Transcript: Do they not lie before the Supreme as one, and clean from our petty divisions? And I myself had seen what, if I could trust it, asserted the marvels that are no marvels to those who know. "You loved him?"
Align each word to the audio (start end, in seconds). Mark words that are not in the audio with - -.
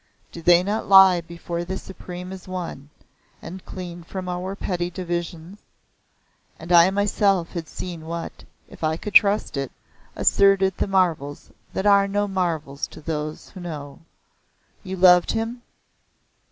Do 0.31 0.41
they 0.41 0.63
not 0.63 0.89
lie 0.89 1.21
before 1.21 1.63
the 1.63 1.77
Supreme 1.77 2.33
as 2.33 2.47
one, 2.47 2.89
and 3.39 3.63
clean 3.65 4.01
from 4.01 4.27
our 4.27 4.55
petty 4.55 4.89
divisions? 4.89 5.59
And 6.57 6.71
I 6.71 6.89
myself 6.89 7.51
had 7.51 7.67
seen 7.67 8.07
what, 8.07 8.43
if 8.67 8.83
I 8.83 8.97
could 8.97 9.13
trust 9.13 9.57
it, 9.57 9.71
asserted 10.15 10.75
the 10.75 10.87
marvels 10.87 11.51
that 11.73 11.85
are 11.85 12.07
no 12.07 12.27
marvels 12.27 12.87
to 12.87 12.99
those 12.99 13.49
who 13.51 13.59
know. 13.59 13.99
"You 14.83 14.97
loved 14.97 15.33
him?" 15.33 15.61